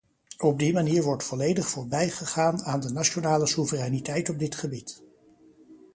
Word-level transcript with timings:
Op 0.37 0.59
die 0.59 0.73
manier 0.73 1.03
wordt 1.03 1.23
volledig 1.23 1.67
voorbij 1.69 2.09
gegaan 2.09 2.63
aan 2.63 2.79
de 2.79 2.89
nationale 2.91 3.45
soevereiniteit 3.47 4.29
op 4.29 4.39
dit 4.39 4.55
gebied. 4.55 5.01